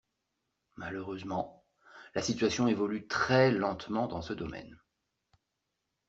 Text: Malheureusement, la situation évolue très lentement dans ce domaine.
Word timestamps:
Malheureusement, 0.77 1.63
la 2.15 2.23
situation 2.23 2.67
évolue 2.67 3.05
très 3.05 3.51
lentement 3.51 4.07
dans 4.07 4.23
ce 4.23 4.33
domaine. 4.33 4.79